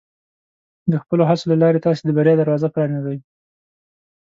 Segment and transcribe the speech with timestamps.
[0.91, 3.17] د خپلو هڅو له لارې، تاسو د بریا دروازه پرانیزئ.